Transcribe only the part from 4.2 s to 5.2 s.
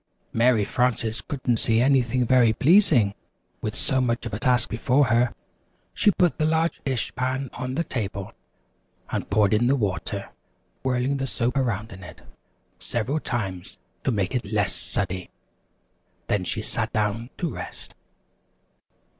of a task before